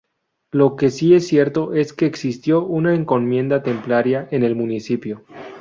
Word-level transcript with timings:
Lo 0.51 0.77
que 0.77 0.89
sí 0.89 1.13
es 1.13 1.27
cierto 1.27 1.75
es 1.75 1.93
que 1.93 2.07
existió 2.07 2.63
una 2.65 2.95
encomienda 2.95 3.61
templaria 3.61 4.27
en 4.31 4.41
el 4.43 4.55
municipio. 4.55 5.23